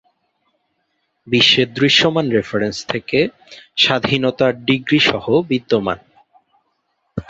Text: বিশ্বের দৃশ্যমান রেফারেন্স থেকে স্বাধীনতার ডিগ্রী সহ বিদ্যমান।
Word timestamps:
বিশ্বের 1.27 1.67
দৃশ্যমান 1.73 2.25
রেফারেন্স 2.29 2.77
থেকে 2.87 3.19
স্বাধীনতার 3.77 4.53
ডিগ্রী 4.65 4.99
সহ 5.01 5.25
বিদ্যমান। 5.49 5.99